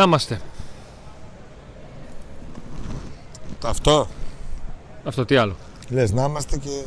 [0.00, 0.40] Να είμαστε.
[3.64, 4.08] Αυτό.
[5.04, 5.56] Αυτό τι άλλο.
[5.88, 6.84] Λες να είμαστε και...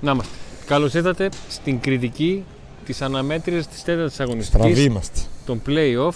[0.00, 0.32] Να είμαστε.
[0.66, 2.44] Καλώς ήρθατε στην κριτική
[2.84, 5.20] της αναμέτρησης της τέταρτης Στραβοί αγωνιστική είμαστε.
[5.46, 6.14] των playoff.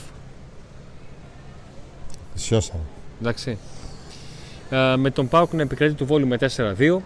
[2.35, 2.81] Σιώσαμε.
[3.21, 3.59] Εντάξει.
[4.71, 6.99] Ε, με τον Πάουκ να επικρατεί του Βόλου με 4-2.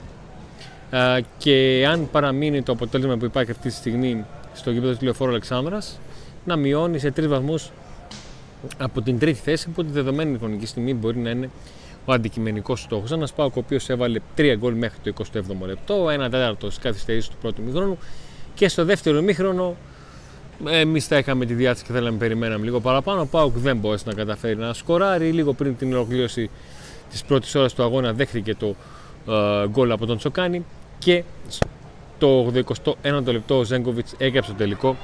[0.90, 5.30] Ε, και αν παραμείνει το αποτέλεσμα που υπάρχει αυτή τη στιγμή στο γήπεδο του Λεωφόρου
[5.30, 5.98] Αλεξάνδρας
[6.44, 7.70] να μειώνει σε τρεις βαθμούς
[8.78, 11.50] από την τρίτη θέση που τη δεδομένη χρονική στιγμή μπορεί να είναι
[12.04, 13.10] ο αντικειμενικός στόχος.
[13.10, 17.28] Ένας Πάουκ ο οποίος έβαλε 3 γκολ μέχρι το 27ο λεπτό, ένα τέταρτο στις καθυστερήσεις
[17.28, 17.98] του πρώτου μήχρονου
[18.54, 19.76] και στο δεύτερο μήχρονο
[20.66, 23.20] εμείς θα είχαμε τη διάθεση και θέλαμε να περιμέναμε λίγο παραπάνω.
[23.20, 25.30] Ο Πάουκ δεν μπόρεσε να καταφέρει να σκοράρει.
[25.30, 26.50] Λίγο πριν την ολοκλήρωση
[27.10, 28.74] της πρώτης ώρας του αγώνα δέχτηκε το
[29.28, 30.64] ε, γκολ από τον Τσοκάνη
[30.98, 31.24] και
[32.18, 32.52] το
[33.02, 34.96] 81ο λεπτό ο Ζέγκοβιτς έγραψε το τελικό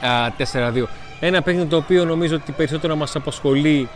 [0.00, 0.84] α, 4-2.
[1.20, 3.88] Ένα παιχνίδι το οποίο νομίζω ότι περισσότερο μας απασχολεί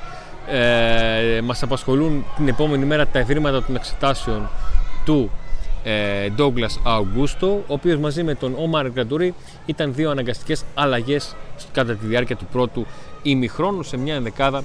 [0.46, 4.48] ε, μας απασχολούν την επόμενη μέρα τα ευρήματα των εξετάσεων
[5.04, 5.30] του
[5.84, 9.34] ε, Douglas Augusto, ο οποίος μαζί με τον Omar Γκραντουρί
[9.66, 11.36] ήταν δύο αναγκαστικές αλλαγές
[11.72, 12.86] κατά τη διάρκεια του πρώτου
[13.22, 14.62] ημιχρόνου σε μια ενδεκάδα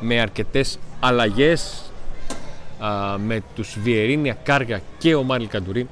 [0.00, 1.92] με αρκετές αλλαγές
[2.78, 5.88] α, με τους Βιερίνια, Κάργα και ο Μάρλ Καντουρί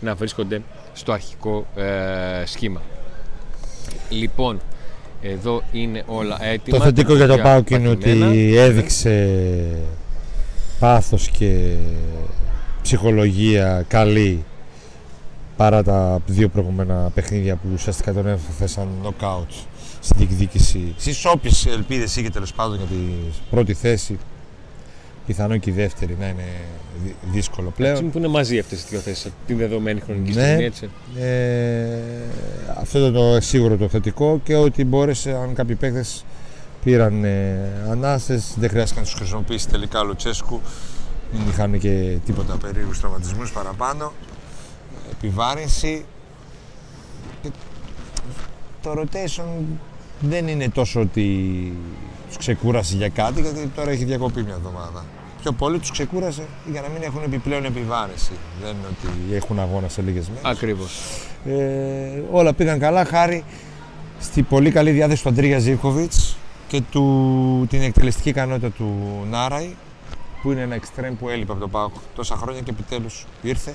[0.00, 2.82] να βρίσκονται στο αρχικό ε, σχήμα.
[4.08, 4.60] Λοιπόν,
[5.22, 6.78] εδώ είναι όλα έτοιμα.
[6.78, 8.26] Το θετικό για τον Πάουκ είναι πατημένα.
[8.26, 9.28] ότι έδειξε
[10.78, 11.74] πάθος και
[12.82, 14.44] ψυχολογία καλή
[15.56, 19.50] παρά τα δύο προηγούμενα παιχνίδια που ουσιαστικά τον έφεσαν νοκάουτ
[20.00, 20.94] στην διεκδίκηση.
[20.96, 23.14] Στις όποιες ελπίδες είχε τέλος πάντων για την
[23.50, 24.18] πρώτη θέση
[25.28, 26.44] πιθανόν και η δεύτερη να είναι
[27.04, 27.94] δυ- δύσκολο πλέον.
[27.96, 30.42] Έτσι που είναι μαζί αυτές τις δύο θέσεις, την δεδομένη χρονική Ναι.
[30.44, 30.88] στιγμή, έτσι.
[31.18, 31.88] Ε,
[32.80, 36.24] αυτό ήταν το σίγουρο το θετικό και ότι μπόρεσε, αν κάποιοι παίχτες
[36.84, 37.56] πήραν ε,
[37.90, 40.60] ανάσες, δεν χρειάστηκε να τους χρησιμοποιήσει τελικά ο Λουτσέσκου.
[41.32, 44.12] Δεν είχαν και τίποτα περίεργους τραυματισμούς παραπάνω.
[45.12, 46.04] Επιβάρυνση.
[47.42, 47.48] Και
[48.82, 49.44] το rotation
[50.20, 51.36] δεν είναι τόσο ότι
[52.28, 55.04] τους ξεκούρασε για κάτι, γιατί τώρα έχει διακοπεί μια εβδομάδα.
[55.42, 58.32] Πιο πολύ τους ξεκούρασε για να μην έχουν επιπλέον επιβάρυνση.
[58.62, 60.44] Δεν είναι ότι έχουν αγώνα σε λίγες μέρες.
[60.44, 61.00] Ακριβώς.
[61.46, 63.44] Ε, όλα πήγαν καλά χάρη
[64.20, 66.36] στη πολύ καλή διάθεση του Αντρίγια Ζίβκοβιτς
[66.68, 68.94] και του, την εκτελεστική ικανότητα του
[69.30, 69.74] Νάραη
[70.42, 73.74] που είναι ένα εξτρέμ που έλειπε από τον ΠΑΟΚ τόσα χρόνια και επιτέλους ήρθε.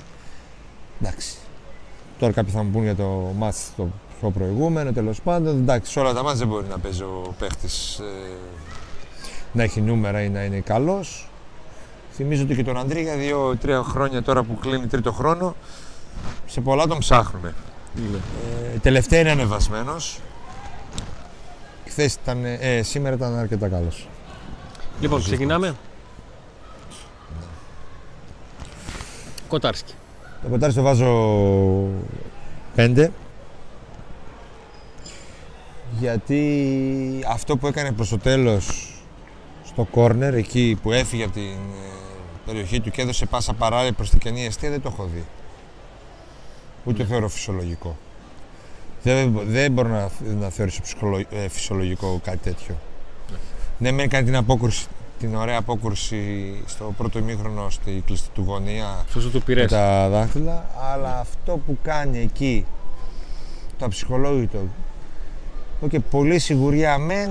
[1.00, 1.36] Εντάξει.
[2.18, 3.88] Τώρα κάποιοι θα μου πούν για το μάτς το,
[4.20, 5.58] το προηγούμενο, τέλος πάντων.
[5.58, 8.04] Εντάξει, σε όλα τα μάτς δεν μπορεί να παίζει ο παίχτης ε,
[9.52, 11.28] να έχει νούμερα ή να είναι καλός.
[12.14, 15.54] Θυμίζω ότι και τον Αντρίγια δύο-τρία χρόνια τώρα που κλείνει τρίτο χρόνο
[16.46, 17.54] σε πολλά τον ψάχνουμε.
[17.94, 18.18] Ναι.
[18.74, 20.20] Ε, τελευταία είναι ανεβασμένος.
[21.86, 24.08] Χθες ήταν, ε, σήμερα ήταν αρκετά καλός.
[25.00, 25.74] Λοιπόν, ξεκινάμε.
[29.48, 29.94] Κοτάρσκι.
[30.42, 31.88] Το κοτάρι το βάζω
[32.76, 33.08] 5.
[35.98, 38.94] Γιατί αυτό που έκανε προς το τέλος
[39.64, 41.93] στο κόρνερ, εκεί που έφυγε από την ε,
[42.46, 45.24] περιοχή του και έδωσε πάσα παράλληλη προς την κενή αιστεία, δεν το έχω δει.
[46.84, 47.96] Ούτε το θεωρώ φυσιολογικό.
[49.02, 50.10] Δεν, δεν μπορώ να,
[50.40, 52.74] να θεωρήσω ψυχολο- ε, φυσιολογικό κάτι τέτοιο.
[53.78, 54.86] Ναι, με έκανε την απόκρουση,
[55.18, 59.70] την ωραία απόκρουση στο πρώτο ημίχρονο στη κλειστή του γωνία Σωστό του με πειρές.
[59.70, 62.66] τα δάχτυλα, αλλά αυτό που κάνει εκεί,
[63.78, 64.58] το αψυχολόγητο,
[65.88, 67.30] και πολύ σιγουριά μεν,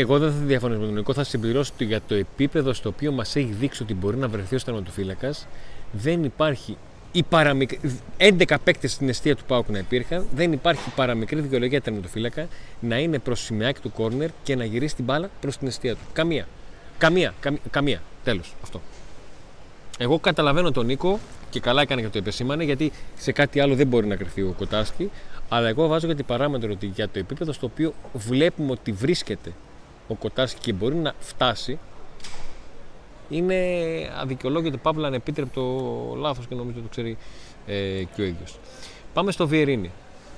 [0.00, 1.12] Εγώ δεν θα διαφωνήσω με τον Νικό.
[1.12, 4.54] Θα συμπληρώσω ότι για το επίπεδο στο οποίο μας έχει δείξει ότι μπορεί να βρεθεί
[4.54, 5.34] ο τερματοφύλακα
[5.92, 6.76] δεν υπάρχει
[7.12, 7.80] η παραμικρή.
[8.18, 12.48] 11 παίκτες στην αιστεία του Πάουκ να υπήρχαν, δεν υπάρχει παραμικρή δικαιολογία τερματοφύλακα
[12.80, 16.00] να είναι προς σημαίακι του κόρνερ και να γυρίσει την μπάλα προς την αιστεία του.
[16.12, 16.46] Καμία.
[16.98, 17.34] Καμία.
[17.40, 17.60] Καμία.
[17.70, 18.02] καμία.
[18.24, 18.54] Τέλος.
[18.62, 18.80] Αυτό.
[19.98, 21.18] Εγώ καταλαβαίνω τον Νίκο
[21.50, 24.54] και καλά έκανε και το επεσήμανε γιατί σε κάτι άλλο δεν μπορεί να κρυφθεί ο
[24.58, 25.10] Κοτάσκι.
[25.48, 29.52] Αλλά εγώ βάζω για την παράμετρο ότι για το επίπεδο στο οποίο βλέπουμε ότι βρίσκεται
[30.08, 31.78] ο Κοτάσκι και μπορεί να φτάσει
[33.28, 33.56] είναι
[34.20, 35.62] αδικαιολόγητο παύλα ανεπίτρεπτο
[36.18, 37.16] λάθος και νομίζω το ξέρει
[37.66, 38.58] ε, και ο ίδιος.
[39.12, 39.90] Πάμε στο Βιερίνη,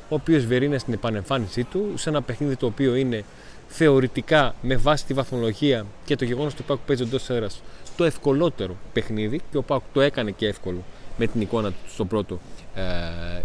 [0.08, 3.25] ο οποίος Βιερίνη στην επανεμφάνισή του σε ένα παιχνίδι το οποίο είναι
[3.69, 7.62] θεωρητικά με βάση τη βαθμολογία και το γεγονός ότι ο Πάκου παίζει εντός έδρας
[7.96, 10.84] το ευκολότερο παιχνίδι και ο Πάκου το έκανε και εύκολο
[11.19, 12.38] με την εικόνα του στο πρώτο
[12.75, 12.82] ε,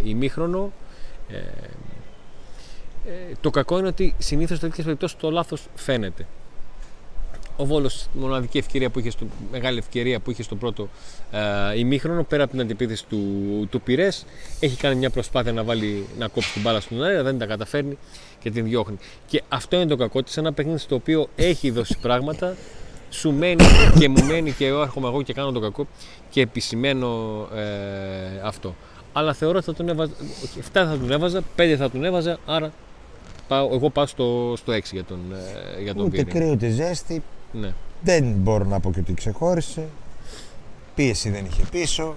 [0.04, 0.72] ημίχρονο.
[1.30, 1.44] Ε, ε,
[3.42, 6.26] το κακό είναι ότι συνήθως σε τέτοιες περιπτώσεις το λάθος φαίνεται.
[7.58, 10.90] Ο Βόλος, μοναδική ευκαιρία που είχε στο, μεγάλη ευκαιρία που είχε στο πρώτο
[11.32, 13.22] ε, ημίχρονο, πέρα από την αντιπίθεση του,
[13.72, 14.08] του Πυρέ,
[14.60, 17.98] έχει κάνει μια προσπάθεια να, βάλει, να κόψει την μπάλα στον αέρα, δεν τα καταφέρνει
[18.40, 18.98] και την διώχνει.
[19.28, 20.34] Και αυτό είναι το κακό τη.
[20.36, 22.56] Ένα παιχνίδι στο οποίο έχει δώσει πράγματα,
[23.10, 23.64] σου μένει
[24.00, 25.88] και μου μένει και εγώ έρχομαι εγώ και κάνω το κακό
[26.30, 28.76] και επισημαίνω ε, αυτό.
[29.14, 32.72] Αλλά θεωρώ ότι θα τον έβαζα, 7 θα τον έβαζα, 5 θα τον έβαζα, άρα
[33.48, 35.20] πάω, εγώ πάω στο, στο 6 για τον,
[35.78, 37.24] ε, για τον Ούτε κρύο ούτε ζέστη.
[37.52, 37.74] Ναι.
[38.02, 39.88] Δεν μπορώ να πω και ότι ξεχώρισε.
[40.96, 42.16] Πίεση δεν είχε πίσω.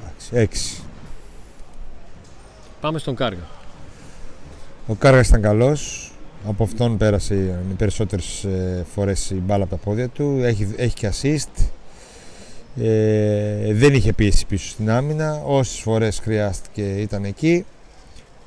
[0.00, 0.48] Εντάξει,
[0.78, 0.82] 6.
[2.80, 3.46] Πάμε στον Κάργα.
[4.86, 6.12] Ο Κάργας ήταν καλός.
[6.46, 7.34] Από αυτόν πέρασε
[7.70, 10.40] οι περισσότερες ε, φορές η μπάλα από τα πόδια του.
[10.42, 11.64] Έχει, έχει και assist.
[12.82, 15.42] Ε, δεν είχε πίεση πίσω στην άμυνα.
[15.44, 17.64] Όσες φορές χρειάστηκε ήταν εκεί.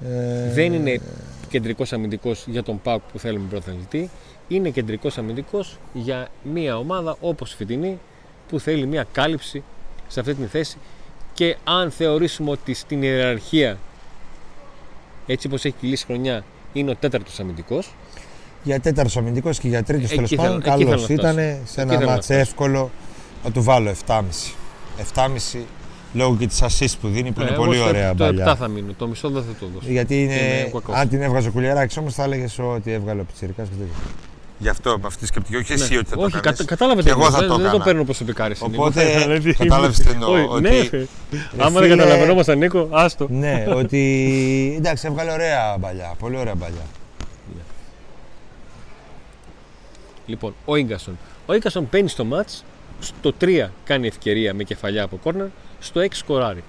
[0.04, 1.02] Ε, Δεν είναι
[1.50, 4.10] κεντρικός αμυντικός για τον Πάουκ που θέλουμε πρωταθλητή.
[4.48, 8.00] Είναι κεντρικός αμυντικός για μια ομάδα όπως η φετινή
[8.50, 9.64] που θέλει μια κάλυψη
[10.08, 10.78] σε αυτή την θέση.
[11.34, 13.78] Και αν θεωρήσουμε ότι στην ιεραρχία,
[15.28, 16.44] έτσι όπως έχει κυλήσει η χρονιά,
[16.74, 17.94] είναι ο τέταρτος αμυντικός.
[18.64, 21.14] Για τέταρτος αμυντικός και για τρίτος Εκεί τέλος θέλω- πάντων εκεί θέλω καλό να φτάσω.
[21.14, 21.36] ήταν.
[21.36, 22.40] Σε Εκεί ένα θέλω να μάτς φτάσω.
[22.40, 22.92] εύκολο
[23.44, 24.56] να του βάλω 7,5.
[24.98, 25.66] 7,5
[26.16, 28.28] λόγω και της assist που δίνει που είναι Ε, εγώ πολύ στο- ωραία Το 7
[28.36, 28.56] μπαλιά.
[28.56, 28.94] θα μείνω.
[28.98, 29.88] Το μισό δεν θα το δώσω.
[29.92, 30.96] Γιατί είναι, Είμαι κακός.
[30.96, 33.94] αν την έβγαζε ο Κουλιαράκης όμως θα έλεγες ότι έβγαλε ο Πιτσυρικά και τέτοια.
[34.58, 35.98] Γι' αυτό με αυτή τη σκεπτική, όχι εσύ Ναι.
[35.98, 36.66] ότι θα Όχι, το κατα- κάνεις.
[36.66, 37.48] κατάλαβες Και τι εγώ θα εννοώ.
[37.48, 37.84] το δεν, δεν το έκανα.
[37.84, 38.48] παίρνω προσωπικά.
[38.48, 38.66] ρε, Νίκο.
[38.66, 41.06] Οπότε, Δηλαδή, κατάλαβες τι εννοώ, Όχι, ότι- Ναι, ρε.
[41.58, 43.28] άμα δεν φίλε- καταλαβαίνόμασταν, Νίκο, άστο.
[43.30, 44.00] ναι, ότι
[44.78, 46.14] εντάξει, έβγαλε ωραία μπαλιά.
[46.20, 46.82] Πολύ ωραία μπαλιά.
[50.26, 51.18] Λοιπόν, ο γκασον.
[51.46, 52.64] Ο Ίνγκασον μπαίνει στο ματς.
[53.00, 55.48] Στο 3 κάνει ευκαιρία με κεφαλιά από κόρνερ.
[55.80, 56.64] Στο 6 σκοράρει.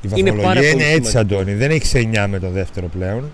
[0.00, 1.40] Η Είναι βαθμολογία πάρα είναι, πολύ έτσι, σημαντικό.
[1.40, 1.54] Αντώνη.
[1.56, 3.30] Δεν έχεις 9 με το δεύτερο πλέον.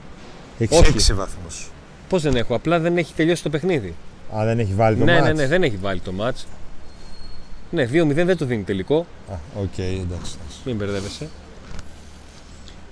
[0.59, 1.13] Έχεις Όχι.
[1.13, 1.71] 6 βαθμούς.
[2.09, 3.95] Πώς δεν έχω, απλά δεν έχει τελειώσει το παιχνίδι.
[4.37, 5.39] Α, δεν έχει βάλει το ναι, ναι, ματς.
[5.39, 6.37] ναι, δεν έχει βάλει το ματς.
[7.71, 9.07] Ναι, 2-0 δεν το δίνει τελικό.
[9.33, 10.01] Α, οκ, εντάξει.
[10.01, 10.37] εντάξει.
[10.65, 11.29] Μην μπερδεύεσαι.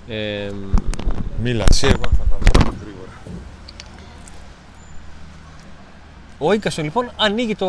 [0.07, 0.51] Ε,
[1.43, 3.11] Μίλα, εσύ, εγώ θα τα πω γρήγορα.
[6.39, 7.67] Ο Ίκασον λοιπόν ανοίγει το.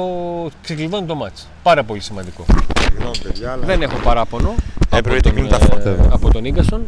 [0.63, 1.49] ξεκλειδώνει το μάτς.
[1.63, 2.45] Πάρα πολύ σημαντικό.
[2.81, 3.65] Συγγνώμη, παιδιά, αλλά...
[3.67, 4.55] Δεν έχω παράπονο
[4.91, 6.09] Έπρεπε από, να κλείνουν τα ε, φώτα εδώ.
[6.13, 6.87] από τον Ίγκασον.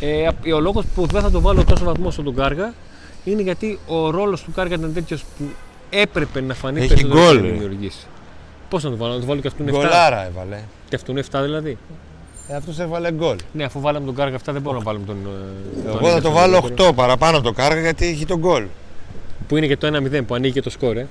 [0.00, 2.72] Ε, απ- ο λόγος που δεν θα το βάλω τόσο βαθμό στον Κάργα
[3.24, 5.44] είναι γιατί ο ρόλος του Κάργα ήταν τέτοιος που
[5.90, 7.50] έπρεπε να φανεί Έχει περισσότερο γκολ, και να ε.
[7.50, 8.06] δημιουργήσει.
[8.68, 9.70] Πώς να το βάλω, να το βάλω και αυτόν 7.
[9.70, 10.58] Γκολάρα έβαλε.
[10.88, 11.78] Και αυτόν 7 δηλαδή.
[12.48, 13.36] Ε, αυτός έβαλε γκολ.
[13.52, 15.16] Ναι, αφού βάλαμε τον Κάργα 7 δεν μπορούμε να βάλουμε τον.
[15.16, 16.88] ε, τον Εγώ θα το Ίγκασον βάλω δεύτερο.
[16.90, 18.64] 8 παραπάνω από το κάργα γιατί έχει τον γκολ.
[19.48, 20.96] Που είναι και το 1-0 που ανοίγει και το σκορ.
[20.96, 21.06] Ε.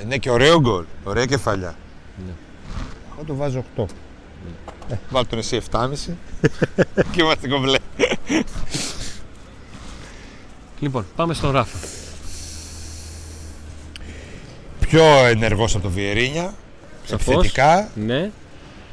[0.00, 0.84] Ε, ναι, και ωραίο γκολ.
[1.04, 1.74] Ωραία κεφαλιά.
[2.26, 2.32] Ναι.
[3.14, 3.84] Εγώ το βάζω 8.
[4.90, 5.86] Ε, βάλ τον εσύ 7,5
[7.12, 7.78] και είμαστε κομπλέ.
[10.80, 11.78] Λοιπόν, πάμε στον Ράφα.
[14.80, 16.54] Πιο ενεργός από το Βιερίνια.
[17.04, 17.34] Σαφώς.
[17.34, 17.88] Επιθετικά.
[17.94, 18.30] Ναι.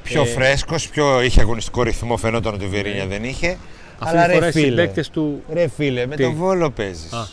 [0.03, 2.17] Πιο Ε, φρέσκος, πιο είχε αγωνιστικό ρυθμό.
[2.17, 3.57] Φαινόταν ότι ο Βιερίνια δεν είχε.
[3.99, 5.43] Αυτή Αλλά τη φορά ρε οι φίλε, συμπαίκτε του.
[5.53, 7.13] ρε φίλε, με Τι; τον Βόλο παίζεις.
[7.13, 7.27] Α,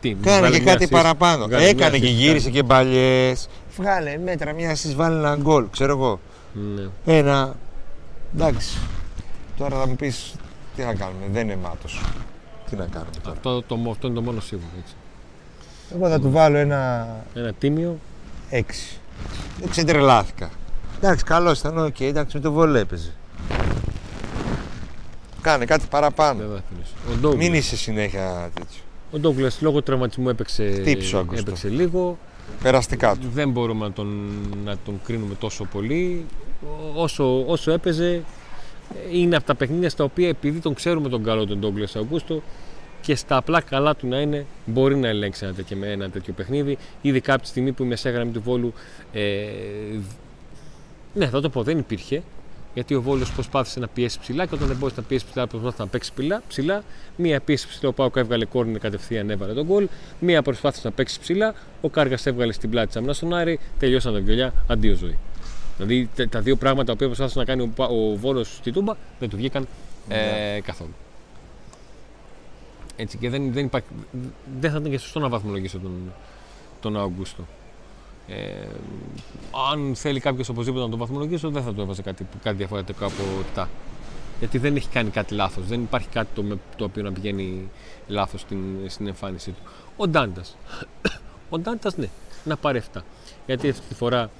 [0.00, 0.90] Τι, Κάνε βγάλε και μια κάτι assist.
[0.90, 1.46] παραπάνω.
[1.46, 3.48] Βγάλε μια Έκανε και assist, γύρισε και μπαλιές.
[3.76, 6.20] Βγάλε μέτρα μια assist, βάλε ένα γκολ, ξέρω εγώ.
[6.52, 7.14] Ναι.
[7.18, 7.54] Ένα.
[8.34, 8.78] Εντάξει.
[9.56, 10.34] Τώρα θα μου πεις
[10.76, 11.88] τι να κάνουμε, δεν είναι μάτο.
[12.70, 13.36] Τι να κάνουμε τώρα.
[13.36, 14.66] Αυτό, το, αυτό είναι το μόνο σίγουρο.
[14.78, 14.94] Έτσι.
[15.94, 17.98] Εγώ θα του βάλω ένα Ένα τίμιο.
[18.50, 18.62] 6.
[19.60, 20.50] Δεν ξετρελάθηκα.
[20.96, 23.12] Εντάξει, καλός ήταν, οκ, εντάξει, με το Βόλο έπαιζε.
[25.40, 26.38] Κάνε κάτι παραπάνω.
[26.38, 26.88] Δεν θα αφήνεις.
[27.10, 27.44] Ο Ντόγκλας.
[27.44, 28.80] Μην είσαι συνέχεια τέτοιο.
[29.16, 31.40] Ο Ντόγκλας λόγω τραυματισμού έπαιξε, Χτύπησε ο Αγκούστο.
[31.46, 32.18] έπαιξε λίγο.
[32.62, 33.28] Περαστικά του.
[33.34, 34.30] Δεν μπορούμε να τον,
[34.64, 36.24] να τον κρίνουμε τόσο πολύ.
[36.62, 41.22] Ό- Όσο, όσο έπαιζε, ε, είναι από τα παιχνίδια στα οποία επειδή τον ξέρουμε τον
[41.22, 42.42] καλό τον Ντόγκλας Αγκούστο
[43.00, 46.32] και στα απλά καλά του να είναι, μπορεί να ελέγξει ένα τέτοιο, με ένα τέτοιο
[46.32, 46.78] παιχνίδι.
[47.02, 48.72] Ήδη κάποια στιγμή που η μεσαία γραμμή του Βόλου.
[49.12, 49.22] Ε,
[51.14, 52.22] ναι, θα το πω, δεν υπήρχε.
[52.76, 55.82] Γιατί ο Βόλος προσπάθησε να πιέσει ψηλά και όταν δεν μπορούσε να πιέσει ψηλά, προσπάθησε
[55.82, 56.42] να παίξει ψηλά.
[56.48, 56.82] ψηλά.
[57.16, 59.88] Μία πίεση ψηλά, ο Πάουκ έβγαλε κόρνερ κατευθείαν, έβαλε τον γκολ.
[60.20, 64.12] Μία προσπάθησε να παίξει ψηλά, ο Κάργας έβγαλε στην πλάτη της Αμνάς στον Άρη, τελειώσαν
[64.12, 65.18] τα βιολιά, αντίο ζωή.
[65.76, 68.94] Δηλαδή τε- τα δύο πράγματα που προσπάθησε να κάνει ο, Πα- ο Βόλος στη Τούμπα
[69.18, 69.66] δεν του βγήκαν
[70.08, 70.94] ε, καθόλου.
[72.96, 73.86] Έτσι και δεν, δεν, υπάρχει,
[74.60, 76.12] δεν θα ήταν και σωστό να βαθμολογήσω τον,
[76.80, 77.46] τον Αύγουστο.
[78.28, 78.66] Ε,
[79.70, 83.22] αν θέλει κάποιος οπωσδήποτε να τον βαθμολογήσω, δεν θα του έβαζε κάτι, κάτι διαφορετικό από
[83.54, 83.66] 7.
[84.38, 85.66] Γιατί δεν έχει κάνει κάτι λάθος.
[85.66, 87.70] Δεν υπάρχει κάτι το, με, το οποίο να πηγαίνει
[88.06, 89.70] λάθος στην, στην εμφάνισή του.
[89.96, 90.56] Ο Ντάντας.
[91.50, 92.08] Ο Ντάντας, ναι,
[92.44, 93.00] να πάρει 7.
[93.46, 94.30] Γιατί αυτή τη φορά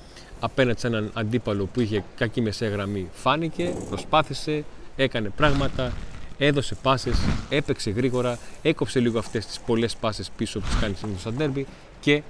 [0.40, 4.64] απέναντι σε έναν αντίπαλο που είχε κακή μεσαία γραμμή, φάνηκε, προσπάθησε,
[4.96, 5.92] έκανε πράγματα,
[6.38, 11.20] έδωσε πάσες, έπαιξε γρήγορα, έκοψε λίγο αυτές τις πολλές πάσες πίσω που τις κάνει συνήθως
[11.20, 11.66] στα ντέρμπι
[12.00, 12.22] και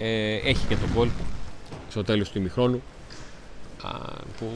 [0.00, 1.08] ε, έχει και τον γκολ
[1.90, 2.82] στο τέλος του ημιχρόνου
[3.82, 3.90] α,
[4.38, 4.46] που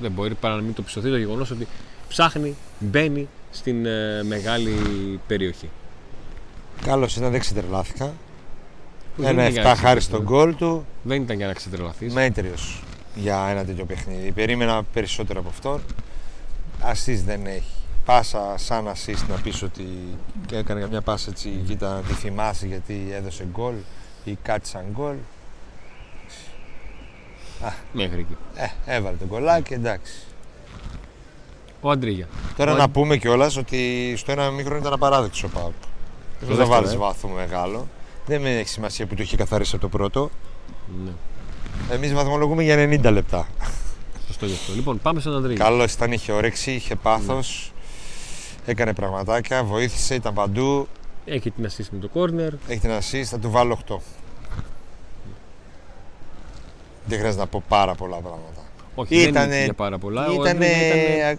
[0.00, 1.66] δεν μπορεί παρά να μην το πιστωθεί το γεγονός ότι
[2.08, 4.74] ψάχνει, μπαίνει στην ε, μεγάλη
[5.26, 5.70] περιοχή.
[6.82, 8.12] Καλώς ήταν, δεν ξετρελάθηκα.
[9.16, 10.04] Που δεν Ένα είναι για να 7 χάρη ξετρελαθείς.
[10.04, 10.86] στον γκολ του.
[11.02, 12.14] Δεν ήταν για να ξετρελαθείς.
[12.14, 12.82] Μέτριος
[13.14, 14.30] για ένα τέτοιο παιχνίδι.
[14.32, 15.80] Περίμενα περισσότερο από αυτόν.
[16.82, 17.70] Assist δεν έχει.
[18.04, 19.86] Πάσα σαν assist να πεις ότι
[20.52, 23.74] έκανε καμιά πάσα έτσι, κοίτα να τη θυμάσαι γιατί έδωσε γκολ
[24.30, 25.14] ή κάτι σαν γκολ.
[27.92, 28.36] Μέχρι εκεί.
[28.54, 30.12] Ε, έβαλε το γκολάκι, εντάξει.
[31.80, 32.26] Ο Αντρίγια.
[32.56, 35.72] Τώρα Ο- να πούμε κιόλας ότι στο ένα μικρό ήταν απαράδεκτος ο Πάουκ.
[36.40, 36.96] Δεν θα δεύτερο, βάλει ε.
[36.96, 37.88] βάθμο μεγάλο.
[38.26, 40.30] Δεν με έχει σημασία που το είχε καθαρίσει από το πρώτο.
[41.04, 41.10] Ναι.
[41.94, 43.46] Εμείς βαθμολογούμε για 90 λεπτά.
[44.26, 44.72] Σωστό γι' αυτό.
[44.74, 45.64] Λοιπόν, πάμε στον Αντρίγια.
[45.64, 47.72] Καλό ήταν, είχε όρεξη, είχε πάθος.
[48.66, 50.88] Έκανε πραγματάκια, βοήθησε, ήταν παντού.
[51.28, 52.52] Έχει την assist με το corner.
[52.68, 53.96] Έχει την assist, θα του βάλω 8.
[57.06, 58.60] Δεν χρειάζεται να πω πάρα πολλά πράγματα.
[58.94, 60.26] Όχι, δεν Ήτανε- είναι για πάρα πολλά.
[60.26, 61.38] Ο Ήταν, Αντρίγια ήτανε-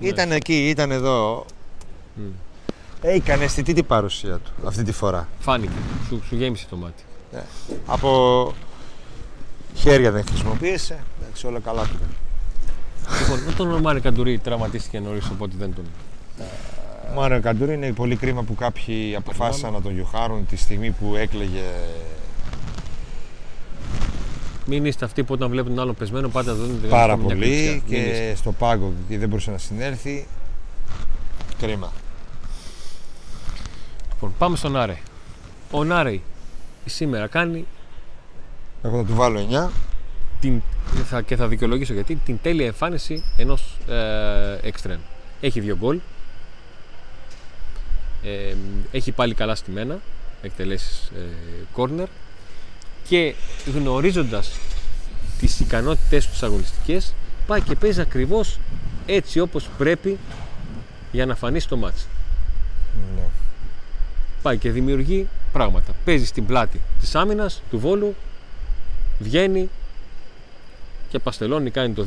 [0.00, 1.44] ήταν εκεί, ήταν εδώ.
[2.14, 2.22] Μμ.
[3.02, 5.28] Έκανε αισθητή την παρουσία του αυτή τη φορά.
[5.40, 5.72] Φάνηκε.
[6.08, 7.02] Σου, σου γέμισε το μάτι.
[7.86, 8.52] Από
[9.74, 10.98] χέρια δεν χρησιμοποίησε.
[11.22, 11.98] Εντάξει, όλα καλά του.
[13.20, 15.84] λοιπόν, όταν ο Μάρε Καντουρί τραυματίστηκε νωρίς, οπότε δεν τον.
[17.10, 21.14] Ο Μάριο Καντούρη είναι πολύ κρίμα που κάποιοι αποφάσισαν να τον γιουχάρουν τη στιγμή που
[21.14, 21.62] έκλαιγε.
[24.66, 27.46] Μην είστε αυτοί που όταν βλέπουν τον άλλον πεσμένο πάντα δίνετε πάρα ακόμα μια πολύ
[27.46, 27.98] κρυψιά.
[27.98, 28.28] Μην είστε.
[28.28, 30.26] και στο πάγκο και δεν μπορούσε να συνέλθει.
[31.58, 31.92] Κρίμα.
[34.12, 34.96] Λοιπόν, πάμε στον Άρε.
[35.70, 36.20] Ο Νάρε
[36.84, 37.66] σήμερα κάνει
[38.82, 39.70] Εγώ θα του βάλω 9.
[40.40, 40.62] την,
[41.04, 45.00] θα, και θα δικαιολογήσω γιατί την τέλεια εμφάνιση ενός ε, εξτρέμ.
[45.40, 46.00] Έχει δύο γκολ.
[48.24, 48.54] Ε,
[48.92, 50.00] έχει πάλι καλά στη μένα
[50.42, 51.20] εκτελέσεις ε,
[51.76, 52.06] corner
[53.08, 53.34] και
[53.74, 54.58] γνωρίζοντας
[55.38, 57.14] τις ικανότητες τους τις αγωνιστικές
[57.46, 58.58] πάει και παίζει ακριβώς
[59.06, 60.18] έτσι όπως πρέπει
[61.12, 62.06] για να φανεί στο μάτς.
[63.16, 63.22] Ναι.
[64.42, 65.92] Πάει και δημιουργεί πράγματα.
[66.04, 68.14] Παίζει στην πλάτη της άμυνας, του Βόλου,
[69.18, 69.68] βγαίνει
[71.08, 72.06] και παστελώνει, κάνει το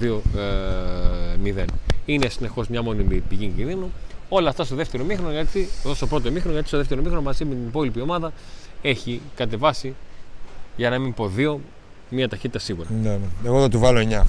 [1.43, 1.65] 2-0.
[2.05, 3.91] Είναι συνεχώς μια μόνιμη πηγή κινδύνου.
[4.29, 7.45] Όλα αυτά στο δεύτερο μήχρονο, γιατί, εδώ στο πρώτο μήχρονο, γιατί στο δεύτερο μήχρονο μαζί
[7.45, 8.33] με την υπόλοιπη ομάδα
[8.81, 9.95] έχει κατεβάσει,
[10.75, 11.59] για να μην πω δύο,
[12.09, 12.87] μια ταχύτητα σίγουρα.
[13.01, 13.19] Ναι, ναι.
[13.45, 14.23] Εγώ θα του βάλω 9.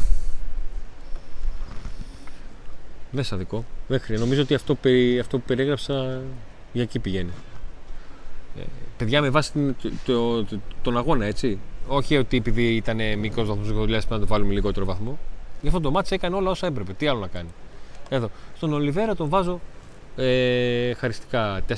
[3.11, 3.65] Δεν σα δικό.
[3.89, 4.21] Δεν χρειάζεται.
[4.27, 6.21] Νομίζω ότι αυτό, περι- αυτό που περιέγραψα
[6.73, 7.31] για εκεί πηγαίνει.
[8.59, 8.63] Ε,
[8.97, 11.59] παιδιά, με βάση την- το, το- το- τον αγώνα, έτσι.
[11.89, 15.19] Όχι ότι επειδή ήταν μικρός βαθμός δυσκολία πρέπει να το βάλουμε λιγότερο βαθμό.
[15.61, 16.93] Γι' αυτό το μάτσο έκανε όλα όσα έπρεπε.
[16.93, 17.49] Τι άλλο να κάνει.
[18.09, 18.31] Εδώ.
[18.57, 19.61] Στον Ολιβέρα τον βάζω
[20.19, 21.73] ε, χαριστικά 4.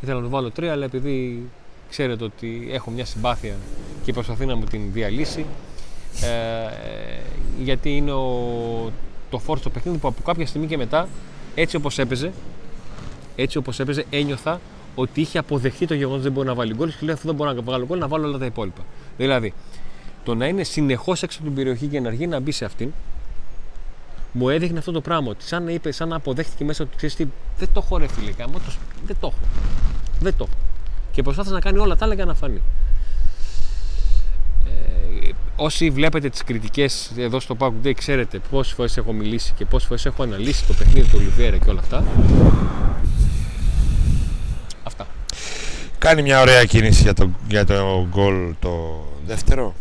[0.00, 1.48] Ήθελα να τον βάλω 3, αλλά επειδή
[1.90, 3.54] ξέρετε ότι έχω μια συμπάθεια
[4.04, 5.46] και προσπαθεί να μου την διαλύσει.
[6.22, 6.70] Ε,
[7.62, 8.92] γιατί είναι ο,
[9.30, 11.08] το φόρ στο παιχνίδι που από κάποια στιγμή και μετά,
[11.54, 12.32] έτσι όπως έπαιζε,
[13.36, 14.60] έτσι όπως έπαιζε, ένιωθα
[14.94, 17.34] ότι είχε αποδεχτεί το γεγονός ότι δεν μπορεί να βάλει γκολ και λέει αφού δεν
[17.34, 18.82] μπορώ να βγάλω γκολ, να βάλω όλα τα υπόλοιπα.
[19.16, 19.52] Δηλαδή,
[20.24, 22.92] το να είναι συνεχώς έξω από την περιοχή και να αργεί να μπει σε αυτήν,
[24.32, 25.30] μου έδειχνε αυτό το πράγμα.
[25.30, 27.26] Ότι σαν να είπε, σαν να αποδέχτηκε μέσα ότι ξέρεις τι,
[27.58, 28.72] δεν το έχω ρε φίλε, γάμο το,
[29.06, 29.48] δεν το έχω.
[30.20, 30.58] Δεν το έχω.
[31.12, 32.62] Και προσπάθησε να κάνει όλα τα άλλα για να φανεί.
[34.66, 39.64] Ε, όσοι βλέπετε τις κριτικές εδώ στο Pack Day ξέρετε πόσες φορές έχω μιλήσει και
[39.64, 42.04] πόσες φορές έχω αναλύσει το παιχνίδι του Ολιβέρα και όλα αυτά.
[44.82, 45.06] Αυτά.
[45.98, 49.74] Κάνει μια ωραία κίνηση για το, για το γκολ το δεύτερο.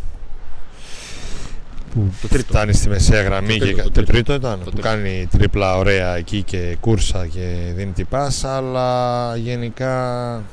[1.98, 2.46] Που Το τρίτο.
[2.54, 4.12] φτάνει στη μεσαία γραμμή Το και τρίτο, κα- το το τρίτο.
[4.12, 4.52] τρίτο ήταν.
[4.60, 4.88] Το που τρίτο.
[4.88, 10.44] κάνει τρίπλα ωραία εκεί και κούρσα και δίνει την πάσα, αλλά γενικά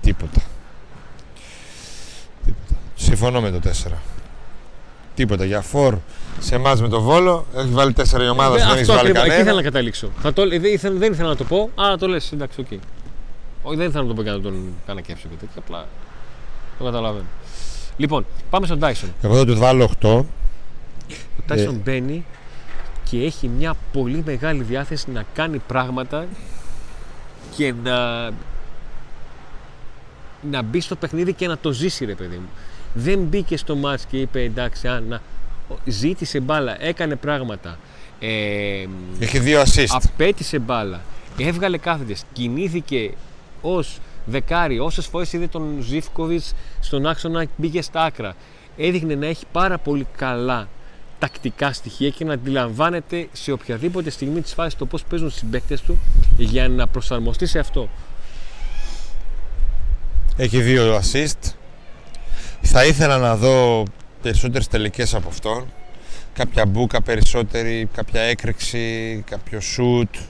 [0.00, 0.40] τίποτα.
[2.44, 2.74] τίποτα.
[2.94, 3.92] Συμφωνώ με το 4.
[5.14, 5.94] Τίποτα για φορ
[6.38, 7.46] σε εμάς με το Βόλο.
[7.56, 9.54] Έχει βάλει 4 η ομάδα, Ε, δεν έχεις αυτό βάλει ακριβώς, εκεί ήθελα κανένα.
[9.56, 10.10] να καταλήξω.
[10.22, 12.66] Θα το, δεν, ήθελα, δεν ήθελα να το πω, αλλά το λες, εντάξει, οκ.
[13.62, 15.86] Όχι, δεν ήθελα να το πω και να τον κανακέψω και τέτοια, απλά
[16.78, 17.24] το καταλαβαίνω.
[17.96, 19.08] Λοιπόν, πάμε στον Tyson.
[19.22, 20.08] Εγώ θα του βάλω 8.
[20.08, 20.24] Ο
[21.48, 21.70] Tyson Ε.
[21.84, 22.24] μπαίνει
[23.10, 26.26] και έχει μια πολύ μεγάλη διάθεση να κάνει πράγματα
[27.56, 28.30] και να
[30.50, 32.48] να μπει στο παιχνίδι και να το ζήσει ρε παιδί μου.
[32.94, 35.20] Δεν μπήκε στο μάτς και είπε εντάξει, α, να...
[35.84, 37.78] ζήτησε μπάλα, έκανε πράγματα.
[38.20, 38.86] Ε,
[39.18, 39.86] Έχει δύο assist.
[39.88, 41.00] απέτησε μπάλα,
[41.38, 43.10] έβγαλε κάθετες, κινήθηκε
[43.62, 48.34] ως δεκάρι, όσες φορές είδε τον Ζήφκοβιτς στον άξονα μπήκε στα άκρα.
[48.76, 50.68] Έδειχνε να έχει πάρα πολύ καλά
[51.18, 55.80] τακτικά στοιχεία και να αντιλαμβάνεται σε οποιαδήποτε στιγμή της φάσης το πώς παίζουν οι συμπαίκτες
[55.80, 55.98] του
[56.36, 57.88] για να προσαρμοστεί σε αυτό.
[60.36, 61.52] Έχει δύο assist.
[62.62, 63.82] Θα ήθελα να δω
[64.22, 65.66] περισσότερες τελικές από αυτόν.
[66.32, 70.20] Κάποια μπουκα περισσότερη, κάποια έκρηξη, κάποιο shoot.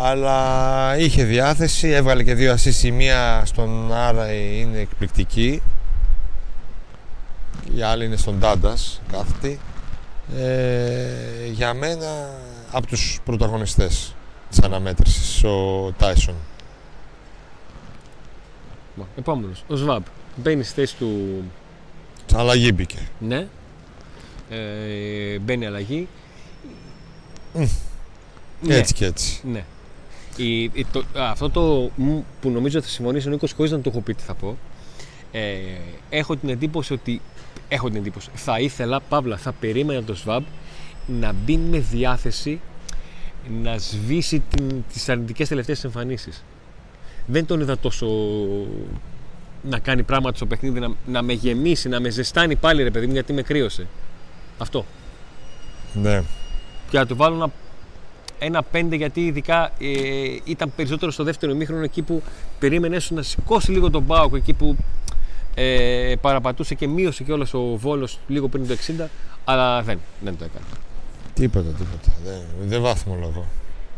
[0.00, 2.82] Αλλά είχε διάθεση, έβγαλε και δύο assist.
[2.82, 5.62] Η μία στον Άρα είναι εκπληκτική.
[7.74, 9.60] Η άλλη είναι στον Τάντας, κάθετη.
[10.36, 12.30] Ε, για μένα,
[12.72, 14.14] από τους πρωταγωνιστές
[14.48, 16.34] της αναμέτρησης, ο Τάισον.
[19.18, 20.02] Επόμενος, ο Σβάμπ.
[20.36, 21.42] Μπαίνει στη θέση του.
[22.34, 23.08] Αλλαγή μπήκε.
[23.18, 23.46] Ναι.
[24.50, 26.08] Ε, μπαίνει αλλαγή.
[28.60, 29.40] Ναι, Έτσι και έτσι.
[29.52, 29.64] ναι.
[30.42, 33.80] Η, η- το, α, αυτό το μ που νομίζω θα συμφωνήσει ο Νίκος χωρίς να
[33.80, 34.56] το έχω πει τι θα πω.
[35.32, 35.54] Ε,
[36.10, 37.20] έχω την εντύπωση ότι.
[37.68, 38.30] Έχω την εντύπωση.
[38.34, 40.42] Θα ήθελα, παύλα, θα περίμενα το Σβάμπ
[41.06, 42.60] να μπει με διάθεση
[43.62, 46.44] να σβήσει την, τις αρνητικές τελευταίες εμφανίσεις.
[47.26, 48.06] Δεν τον είδα τόσο
[49.62, 53.06] να κάνει πράγματα στο παιχνίδι, να, να με γεμίσει, να με ζεστάνει πάλι ρε παιδί
[53.06, 53.86] μου γιατί με κρύωσε.
[54.58, 54.84] Αυτό.
[56.02, 56.22] Ναι.
[56.90, 57.50] Και να του βάλω ένα,
[58.38, 62.22] ένα πέντε γιατί ειδικά ε, ήταν περισσότερο στο δεύτερο ημίχρονο εκεί που
[62.58, 64.76] περίμενε ίσως να σηκώσει λίγο τον Πάοκ εκεί που
[65.54, 69.06] ε, παραπατούσε και μείωσε και όλος ο Βόλος λίγο πριν το 60
[69.44, 70.64] αλλά δεν, δεν το έκανε.
[71.34, 72.12] Τίποτα, τίποτα.
[72.24, 73.46] Δεν, δεν βαθμολογώ.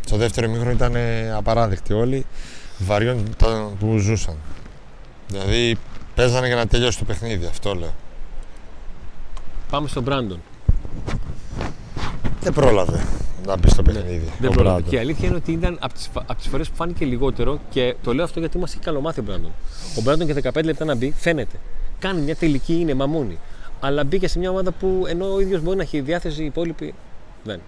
[0.07, 2.27] Στο δεύτερο ημίχρονο ήταν ε, απαράδεκτοι όλοι.
[2.79, 4.37] Βαριών ήταν που ζούσαν.
[5.29, 5.77] Δηλαδή
[6.15, 7.95] παίζανε για να τελειώσει το παιχνίδι, αυτό λέω.
[9.71, 10.41] Πάμε στον Μπράντον.
[12.41, 13.05] Δεν πρόλαβε
[13.47, 14.29] να μπει στο παιχνίδι.
[14.39, 14.81] Δεν ο πρόλαβε.
[14.81, 14.89] Brandon.
[14.89, 17.95] Και η αλήθεια είναι ότι ήταν από τις από τις φορές που φάνηκε λιγότερο και
[18.03, 19.53] το λέω αυτό γιατί μας έχει καλομάθει ο Μπράντον.
[19.99, 21.57] Ο Μπράντον και 15 λεπτά να μπει φαίνεται.
[21.99, 23.39] Κάνει μια τελική, είναι μαμούνι.
[23.81, 26.95] Αλλά μπήκε σε μια ομάδα που ενώ ο ίδιος μπορεί να έχει διάθεση, οι υπόλοιποι
[27.45, 27.61] δεν.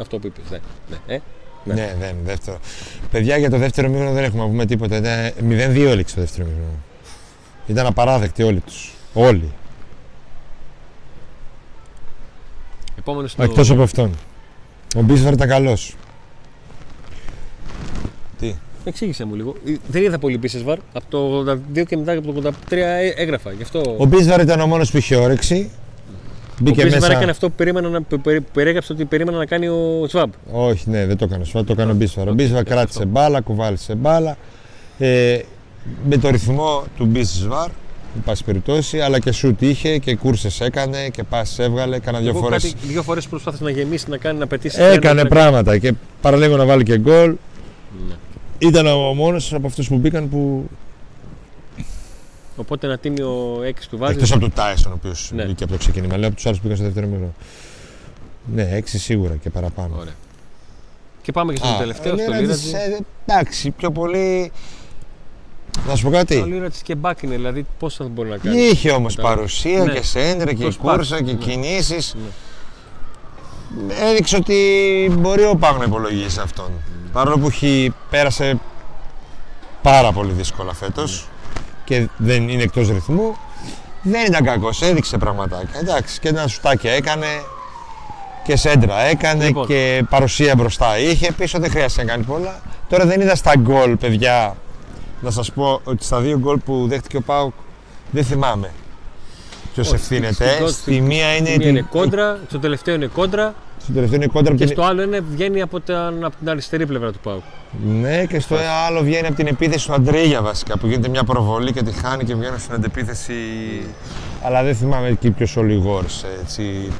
[0.00, 0.44] Αυτό που είπες.
[0.48, 0.60] Δεν.
[0.90, 1.14] Ναι.
[1.14, 1.20] Ε;
[1.64, 1.74] Ναι.
[1.74, 2.58] Ναι, δεν, δεύτερο.
[3.10, 4.96] Παιδιά, για το δεύτερο μήχρονο δεν έχουμε να πούμε τίποτα.
[4.96, 6.78] Ήταν 0-2 έληξε το δεύτερο μήχρονο.
[7.66, 8.92] Ήταν απαράδεκτοι όλοι τους.
[9.14, 9.52] Όλοι.
[13.06, 13.42] Επόμενος στο...
[13.42, 14.10] Εκτός από αυτόν.
[14.96, 15.94] Ο Μπίσβαρ ήταν καλός.
[18.38, 19.54] Τι; Εξήγησε μου λίγο.
[19.66, 20.78] Ε, Δεν είδα πολύ Μπίσεσβαρ.
[20.92, 21.44] Από το
[21.78, 23.52] 82 και μετά από το 83 έ- έγραφα.
[23.52, 23.94] Γι' αυτό.
[23.98, 25.70] Ο Μπίσβαρ ήταν ο μόνος που είχε όρεξη.
[25.70, 27.12] Ο Μπήκε Μπίσεσβαρ μέσα.
[27.12, 30.30] έκανε αυτό που, περίμενα να, που, περί- που περιέγραψε ότι περίμενα να κάνει ο Σβάμπ.
[30.52, 31.44] Όχι, ναι, δεν το έκανε.
[31.44, 32.26] Σφά, το έκανε ο Μπίσεσβαρ.
[32.26, 32.74] Ο οκ, Μπίσεσβαρ αυτό.
[32.74, 34.36] κράτησε μπάλα, κουβάλησε μπάλα.
[34.98, 35.38] Ε,
[36.08, 37.68] με το ρυθμό του Μπίσεσβαρ,
[38.16, 41.98] εν πάση περιπτώσει, αλλά και σουτ είχε και κούρσες έκανε και πάσες έβγαλε.
[41.98, 42.62] Κάνα δύο Εγώ φορές.
[42.62, 44.82] κάτι- δύο φορές προσπάθησε να γεμίσει, να κάνει, να πετύσει.
[44.82, 47.34] Έκανε πράγματα και παραλίγο να βάλει και γκολ.
[48.08, 48.14] Ναι.
[48.58, 50.68] Ήταν ο μόνος από αυτούς που μπήκαν που.
[52.56, 54.12] Οπότε ένα τίμιο 6 του βάζεις.
[54.12, 55.44] Εκτός από του Τάισον, ο οποίος Ναι.
[55.44, 56.16] μπήκε από το ξεκίνημα.
[56.16, 57.32] Λέω από τους άλλους που μπήκαν στο δεύτερο μήνα.
[58.54, 59.96] Ναι, έξι σίγουρα και παραπάνω.
[59.98, 60.14] Ωραία.
[61.22, 62.92] Και πάμε και στον Α, τελευταίο, ο στο Λίρατζης, Λίρατζη.
[62.92, 64.52] ε, Εντάξει, πιο πολύ.
[65.88, 66.36] Να σου πω κάτι.
[66.36, 68.60] Ο Λίρατζη και μπακ είναι, δηλαδή πώς θα μπορεί να κάνει.
[68.60, 69.36] Είχε όμως Κατάλαβα.
[69.40, 69.92] παρουσία Ναι.
[69.92, 70.96] και σέντρα και Το σπάς.
[70.96, 71.38] κούρσα και Ναι.
[71.38, 72.14] κινήσεις.
[73.86, 73.94] Ναι.
[74.10, 74.56] Έδειξε ότι
[75.18, 76.70] μπορεί ο Πάγο να υπολογίσει αυτόν.
[77.12, 78.58] Παρόλο που έχει, πέρασε
[79.82, 81.28] πάρα πολύ δύσκολα φέτος
[81.84, 83.36] και δεν είναι εκτός ρυθμού.
[84.02, 85.80] Δεν ήταν κακός, έδειξε πραγματάκια.
[85.80, 87.26] Εντάξει, και ένα σουτάκι έκανε
[88.44, 89.66] και σέντρα έκανε Λοιπόν.
[89.66, 91.32] και παρουσία μπροστά είχε.
[91.32, 92.60] Πίσω δεν χρειάζεται να κάνει πολλά.
[92.88, 94.56] Τώρα δεν είδα στα γκολ, παιδιά.
[95.26, 97.52] Να σας πω ότι στα δύο γκολ που δέχτηκε ο Πάουκ
[98.10, 98.70] δεν θυμάμαι
[99.74, 100.32] ποιος Όχι, ευθύνεται.
[100.32, 101.46] στην γκολ- Στη μία είναι.
[101.48, 104.64] Στη μία την- είναι κόντρα, στο τελευταίο είναι κόντρα Στο τελευταίο είναι κόντρα από και
[104.66, 104.74] την...
[104.76, 107.42] στο άλλο είναι βγαίνει από, τα, από την αριστερή πλευρά του Πάου.
[107.86, 111.72] Ναι, και στο άλλο βγαίνει από την επίθεση του Αντρίγια βασικά που γίνεται μια προβολή
[111.72, 113.34] και τη χάνει και βγαίνει στην αντεπίθεση.
[114.42, 116.92] Αλλά δεν θυμάμαι εκεί ποιος ο Λιγόρης, έτσι.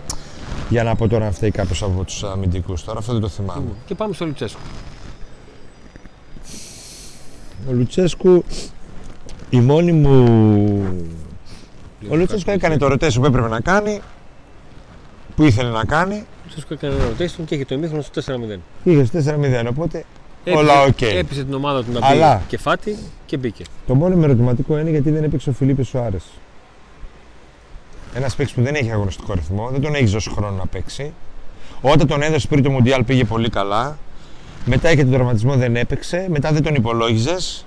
[0.68, 3.68] Για να πω τώρα αν φταίει κάποιος από τους αμυντικούς τώρα, αυτό δεν το θυμάμαι.
[3.86, 4.60] Και πάμε στο Λουτσέσκο.
[7.68, 8.44] Ο Λουτσέσκου,
[9.50, 10.24] η μόνη μου.
[12.08, 14.00] Ο Λουτσέσκου έκανε το rotation που έπρεπε να κάνει,
[15.36, 16.14] που ήθελε να κάνει.
[16.14, 18.58] Ο Λουτσέσκο έκανε ένα rotation και έχει το ημίχρονο στο 4-0.
[18.84, 20.04] Είχε στο 4-0, οπότε
[20.44, 21.02] Έπεισε- όλα οκ.
[21.02, 23.64] Έπεισε την ομάδα του να μπει Αλλά- κεφάτη και μπήκε.
[23.86, 26.24] Το μόνο με ερωτηματικό είναι γιατί δεν έπαιξε ο Φιλίπε Σοάρες.
[28.14, 31.12] Ένας παίκτης που δεν έχει αγωνιστικό ρυθμό, δεν τον έχει δώσει χρόνο να παίξει.
[31.80, 33.98] Όταν τον έδωσε πριν το Μουντιάλ πήγε πολύ καλά.
[34.68, 36.26] Μετά είχε τον τραυματισμό, δεν έπαιξε.
[36.30, 37.64] Μετά δεν τον υπολόγιζες.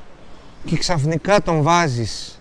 [0.66, 2.40] Και ξαφνικά τον βάζεις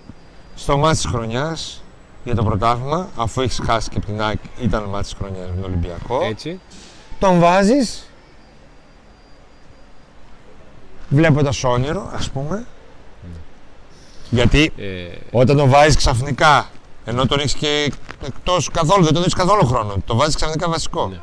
[0.54, 1.82] στο ματς της χρονιάς
[2.24, 5.54] για το πρωτάθλημα, αφού έχεις χάσει και από την ΑΕΚ, ήταν μάτι της χρονιάς με
[5.54, 6.20] τον Ολυμπιακό.
[6.24, 6.60] Έτσι.
[7.18, 8.10] Τον βάζεις.
[11.08, 12.66] Βλέποντας όνειρο, ας πούμε.
[14.30, 16.66] Γιατί Ε, όταν τον βάζεις ξαφνικά
[17.04, 17.92] Ενώ τον έχεις και
[18.26, 19.94] εκτός καθόλου, δεν τον έχεις καθόλου χρόνο.
[20.04, 21.06] Το βάζεις ξαφνικά βασικό.
[21.08, 21.18] Ναι.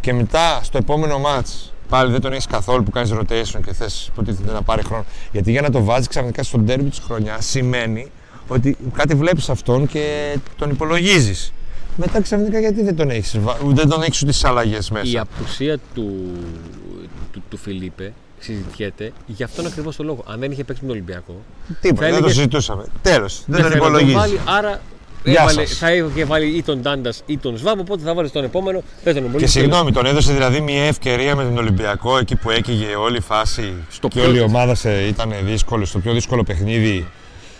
[0.00, 4.06] Και μετά στο επόμενο match πάλι δεν τον έχεις καθόλου που κάνεις rotation και θες
[4.12, 5.04] υποτίθεται να πάρει χρόνο.
[5.32, 8.10] Γιατί για να το βάζεις ξαφνικά στο derby της χρονιάς σημαίνει
[8.48, 11.52] ότι κάτι βλέπεις αυτόν και τον υπολογίζεις.
[11.96, 15.06] Μετά ξαφνικά γιατί δεν τον έχεις δεν τον έχεις ούτε στι αλλαγές μέσα.
[15.10, 16.32] Η απουσία του,
[17.32, 20.24] του, του Φιλίπε συζητιέται για αυτόν ακριβώς τον λόγο.
[20.26, 21.34] Αν δεν είχε παίξει με τον Ολυμπιακό.
[21.80, 22.84] Τίποτα, θα δεν το έλεγες- συζητούσαμε.
[23.02, 23.42] Τέλος.
[23.46, 24.14] Δεν τον θέλω να υπολογίζεις.
[24.20, 24.80] βάλει, άρα Γεια
[25.34, 25.78] έβαλε, σας.
[25.78, 28.82] θα είχε βάλει ή τον Ντάντα ή τον Σβάμπ, οπότε θα βάλεις τον επόμενο.
[29.04, 29.52] Δεν τον Και υπολογίζει.
[29.60, 33.72] συγγνώμη, τον έδωσε δηλαδή μια ευκαιρία με τον Ολυμπιακό εκεί που έκυγε όλη η φάση
[33.90, 37.06] Στο και πιο- όλη η ομάδα σε, ήταν δύσκολη, στο πιο δύσκολο παιχνίδι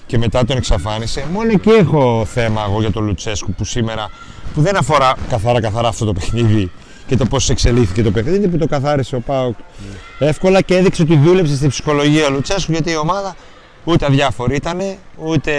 [0.07, 1.25] και μετά τον εξαφάνισε.
[1.33, 4.11] Μόνο εκεί έχω θέμα εγώ για τον Λουτσέσκου που σήμερα
[4.55, 6.71] που δεν αφορά καθαρά καθαρά αυτό το παιχνίδι
[7.07, 9.57] και το πώς εξελίχθηκε το παιχνίδι που το καθάρισε ο Πάουκ
[10.19, 13.37] εύκολα και έδειξε ότι δούλεψε στη ψυχολογία ο Λουτσέσκου γιατί η ομάδα
[13.89, 14.81] ούτε αδιάφορη ήταν,
[15.17, 15.53] ούτε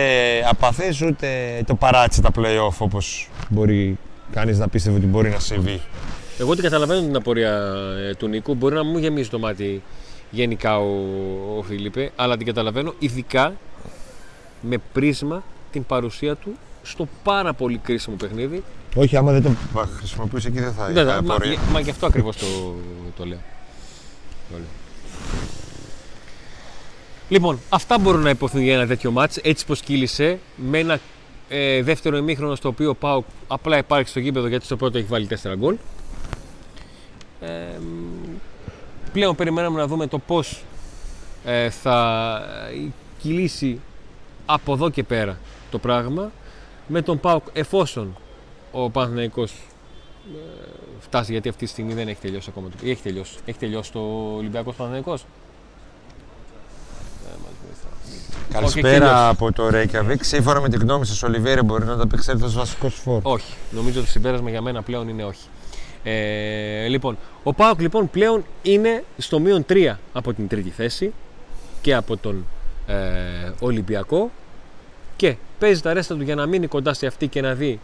[0.49, 1.27] απαθής, ούτε
[1.67, 3.97] το παράτησε τα play-off όπως μπορεί
[4.31, 5.81] κανείς να πίστευε ότι μπορεί να συμβεί.
[6.39, 7.51] Εγώ την καταλαβαίνω την απορία
[8.09, 8.55] ε, του Νίκου.
[8.55, 9.81] Μπορεί να μου γεμίσει το μάτι
[10.31, 10.89] γενικά ο,
[11.57, 13.53] ο Φίλιππε, αλλά την καταλαβαίνω ειδικά
[14.61, 18.63] με πρίσμα την παρουσία του στο πάρα πολύ κρίσιμο παιχνίδι.
[18.95, 19.49] Όχι, άμα δεν το
[19.97, 21.59] χρησιμοποιούσε εκεί δεν θα Δεν είχα θα- μα, απορία.
[21.71, 22.45] μα γι' αυτό ακριβώς το,
[23.17, 23.39] το λέω.
[24.51, 24.65] Το λέω.
[27.29, 30.99] Λοιπόν, αυτά μπορούν να υποθούν για ένα τέτοιο μάτς, έτσι πως κύλησε, με ένα
[31.49, 35.07] ε, δεύτερο ημίχρονο στο οποίο ο Πάουκ απλά υπάρχει στο γήπεδο γιατί στο πρώτο έχει
[35.07, 35.75] βάλει 4 γκολ.
[37.41, 37.47] Ε,
[37.79, 38.37] μ,
[39.13, 40.63] πλέον περιμέναμε να δούμε το πώς
[41.45, 42.35] ε, θα
[42.73, 42.87] ε,
[43.21, 43.79] κυλήσει
[44.45, 45.39] από εδώ και πέρα
[45.71, 46.31] το πράγμα
[46.87, 48.15] με τον ΠΑΟΚ εφόσον
[48.71, 49.57] ο Παναθηναϊκός ε,
[50.99, 52.69] φτάσει γιατί αυτή τη στιγμή δεν έχει τελειώσει ακόμα.
[52.69, 53.35] το- Ή έχει τελειώσει.
[53.45, 53.99] Έχει τελειώσει το
[54.37, 55.21] Ολυμπιακός Παναθηναϊκός.
[57.25, 57.87] Ε, μας βοηθά.
[58.53, 59.13] Καλησπέρα τελείωσε.
[59.29, 60.17] από το Reykjavik.
[60.21, 63.19] Σύμφωνα με τη γνώμη σας, ο Ολιβέρε μπορεί να ανταπεξέλθει ως βασικός φόρ.
[63.23, 63.53] Όχι.
[63.71, 65.47] Νομίζω το συμπέρασμα για μένα πλέον είναι όχι.
[66.03, 71.13] Ε, λοιπόν, ο ΠΑΟΚ λοιπόν πλέον είναι στο μείον 3 από την τρίτη θέση
[71.81, 72.45] και από τον
[72.87, 72.93] ε,
[73.59, 74.31] Ολυμπιακό
[75.15, 77.79] και παίζει τα ρέστα του για να μείνει κοντά σε αυτή και να δει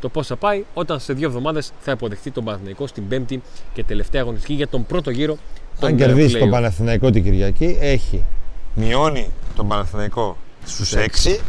[0.00, 3.84] το πώς θα πάει όταν σε δύο εβδομάδες θα υποδεχτεί τον Παναθηναϊκό στην πέμπτη και
[3.84, 5.36] τελευταία αγωνιστική για τον πρώτο γύρο
[5.80, 6.38] των Αν κερδίσει play-off.
[6.38, 8.24] τον Παναθηναϊκό την Κυριακή, έχει.
[8.78, 11.40] Μειώνει τον Παναθηναϊκό στους 6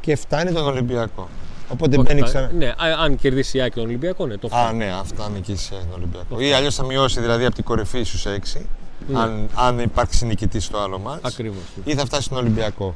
[0.00, 1.28] και φτάνει τον Ολυμπιακό.
[1.68, 2.50] Οπότε Όχι, μπαίνει θα- ξανά.
[2.58, 4.78] Ναι, α- αν κερδίσει η ΑΕΚ τον Ολυμπιακό, ναι, το Α, φτάνει.
[4.78, 6.40] ναι, αυτά νικήσει τον Ολυμπιακό.
[6.40, 8.66] Ή αλλιώς θα μειώσει δηλαδή από την κορυφή στους 6,
[9.08, 9.18] Ναι.
[9.20, 11.20] αν, αν υπάρξει νικητή στο άλλο μάτς.
[11.24, 11.62] Ακριβώς.
[11.84, 12.94] ή θα φτάσει στον Ολυμπιακό.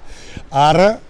[0.48, 1.00] Άρα,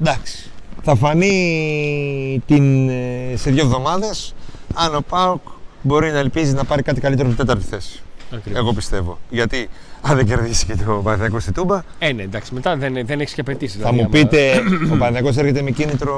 [0.00, 0.50] εντάξει,
[0.82, 4.34] θα φανεί την, ε, σε δύο εβδομάδες
[4.74, 5.40] αν ο ΠΑΟΚ
[5.82, 8.00] μπορεί να ελπίζει να πάρει κάτι καλύτερο από την τέταρτη θέση.
[8.34, 8.60] Ακριβώς.
[8.60, 9.18] Εγώ πιστεύω.
[9.30, 9.68] Γιατί
[10.02, 13.34] αν δεν κερδίσει και το Παναθηναϊκό στη Τούμπα, Ε, ναι, εντάξει, μετά δεν, δεν έχεις
[13.34, 13.78] και απαιτήσει.
[13.78, 14.52] θα δηλαδή, μου άμα- πείτε
[14.84, 16.14] ο Παναθηναϊκός έρχεται με κίνητρο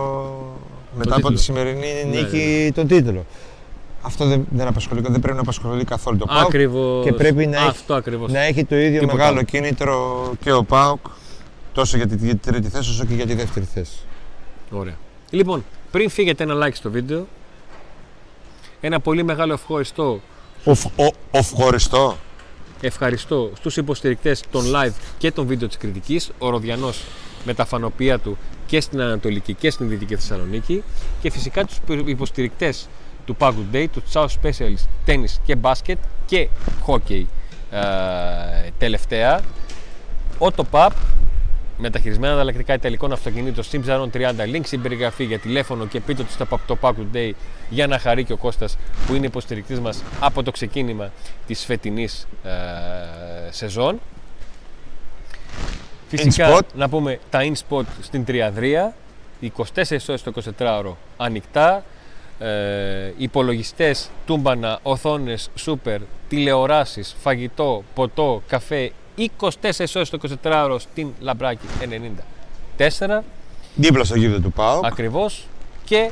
[0.96, 1.36] μετά από τίτλο.
[1.36, 3.26] τη σημερινή Ναι, νίκη τον τίτλο.
[4.02, 7.04] Αυτό δεν, δεν, απασχολεί, δεν πρέπει να απασχολεί καθόλου το ΠΑΟΚ Ακριβώς.
[7.04, 8.32] και πρέπει να έχει- Αυτό ακριβώς.
[8.32, 9.42] να έχει το ίδιο Τίποτα μεγάλο άλλο.
[9.46, 10.98] κίνητρο και ο ΠΑΟΚ
[11.72, 13.92] τόσο για τη, για τη τρίτη θέση όσο και για τη δεύτερη θέση.
[14.70, 14.94] Ωραία.
[15.30, 17.26] Λοιπόν, πριν φύγετε ένα like στο βίντεο,
[18.80, 20.20] ένα πολύ μεγάλο ευχαριστώ,
[20.64, 20.90] Οφ, ο,
[21.30, 22.16] οφχωριστό.
[22.86, 27.04] Ευχαριστώ στους υποστηρικτές των live και των βίντεο της κριτικής, ο Ροδιανός
[27.44, 30.82] με τα φανοπία του και στην Ανατολική και στην Δυτική Θεσσαλονίκη
[31.20, 32.88] και φυσικά τους υποστηρικτές
[33.26, 36.48] του Pack Day, του Chow Specialist Tennis και Basket και
[36.86, 37.24] Hockey
[37.70, 37.80] ε,
[38.78, 39.40] τελευταία.
[40.38, 40.90] Auto Pub
[41.82, 44.18] μεταχειρισμένα ανταλλακτικά ιταλικών αυτοκινήτων στην Ψαρών 30
[44.54, 47.30] link στην περιγραφή για τηλέφωνο και πείτε του στο το Pack Day
[47.68, 51.12] για να χαρεί και ο Κώστας που είναι υποστηρικτής μας από το ξεκίνημα
[51.46, 52.50] της φετινής ε,
[53.50, 54.00] σεζόν.
[56.08, 56.66] Φυσικά InSpot.
[56.74, 58.94] να πούμε τα InSpot στην Τριαδρία,
[59.42, 59.50] 24
[60.08, 61.84] ώρες το 24ωρο ανοιχτά,
[62.38, 69.50] ε, υπολογιστές, τούμπανα, οθόνες, σούπερ, τηλεοράσεις, φαγητό, ποτό, καφέ, 24
[69.96, 71.66] ώρες το 24ωρο στην Λαμπράκη
[72.78, 73.20] 94
[73.74, 74.84] Δίπλα στο γήπεδο του ΠΑΟΚ.
[74.84, 75.46] ακριβώς.
[75.84, 76.10] Και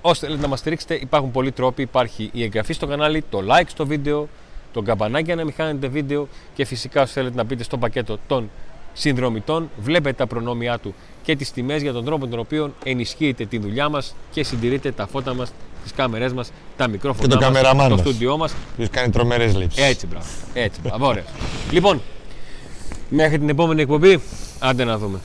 [0.00, 3.66] όσοι θέλετε να μας στηρίξετε υπάρχουν πολλοί τρόποι, υπάρχει η εγγραφή στο κανάλι, το like
[3.66, 4.28] στο βίντεο,
[4.72, 6.28] το καμπανάκι για να μην χάνετε βίντεο.
[6.54, 8.50] Και φυσικά όσοι θέλετε να μπείτε στο πακέτο των
[8.92, 13.44] συνδρομητών βλέπετε τα προνόμια του και τις τιμές για τον τρόπο με τον οποίο ενισχύετε
[13.44, 17.34] τη δουλειά μας και συντηρείτε τα φώτα μας, τις κάμερές μας, τα μικρόφωνα Και το
[17.34, 18.00] μας, καμεραμάν το μας.
[18.00, 19.84] στούντιό μας Ποιος κάνει τρομερές λήψεις.
[19.84, 20.26] έτσι, μπράβο.
[20.54, 21.06] Έτσι, μπράβο.
[21.06, 21.24] Ωραία.
[21.70, 22.00] λοιπόν,
[23.08, 24.20] μέχρι την επόμενη εκπομπή,
[24.58, 25.18] άντε να δούμε.